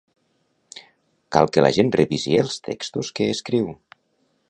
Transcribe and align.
Cal 1.37 1.51
que 1.57 1.65
la 1.65 1.71
gent 1.77 1.93
revisi 1.99 2.37
els 2.47 2.59
textos 2.71 3.15
que 3.19 3.33
escriu. 3.39 3.73